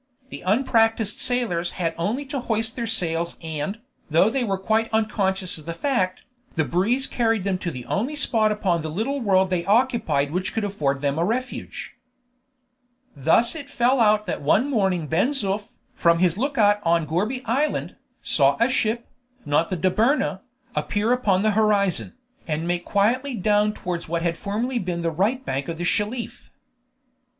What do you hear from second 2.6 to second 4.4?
their sails and, though